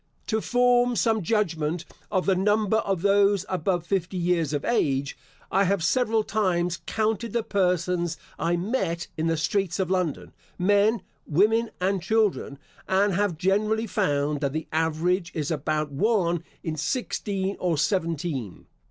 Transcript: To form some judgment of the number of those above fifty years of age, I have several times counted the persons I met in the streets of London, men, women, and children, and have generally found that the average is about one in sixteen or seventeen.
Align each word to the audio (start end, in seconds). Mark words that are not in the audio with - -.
To 0.25 0.41
form 0.41 0.95
some 0.95 1.21
judgment 1.21 1.85
of 2.11 2.25
the 2.25 2.33
number 2.33 2.77
of 2.77 3.03
those 3.03 3.45
above 3.47 3.85
fifty 3.85 4.17
years 4.17 4.51
of 4.51 4.65
age, 4.65 5.15
I 5.51 5.65
have 5.65 5.83
several 5.83 6.23
times 6.23 6.81
counted 6.87 7.33
the 7.33 7.43
persons 7.43 8.17
I 8.39 8.55
met 8.57 9.05
in 9.15 9.27
the 9.27 9.37
streets 9.37 9.77
of 9.79 9.91
London, 9.91 10.33
men, 10.57 11.03
women, 11.27 11.69
and 11.79 12.01
children, 12.01 12.57
and 12.87 13.13
have 13.13 13.37
generally 13.37 13.85
found 13.85 14.41
that 14.41 14.53
the 14.53 14.65
average 14.71 15.31
is 15.35 15.51
about 15.51 15.91
one 15.91 16.43
in 16.63 16.77
sixteen 16.77 17.55
or 17.59 17.77
seventeen. 17.77 18.65